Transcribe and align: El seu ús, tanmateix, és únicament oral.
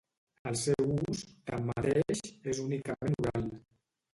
El 0.51 0.55
seu 0.61 0.87
ús, 0.95 1.21
tanmateix, 1.51 2.25
és 2.55 2.63
únicament 2.65 3.19
oral. 3.27 3.47